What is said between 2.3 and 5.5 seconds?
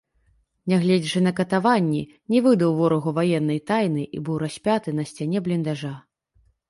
не выдаў ворагу ваеннай тайны і быў распяты на сцяне